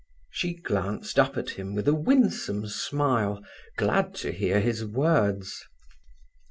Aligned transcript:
She 0.31 0.55
glanced 0.55 1.19
up 1.19 1.37
at 1.37 1.51
him 1.51 1.75
with 1.75 1.87
a 1.87 1.93
winsome 1.93 2.65
smile, 2.67 3.39
glad 3.77 4.15
to 4.15 4.31
hear 4.31 4.59
his 4.59 4.83
words. 4.83 5.63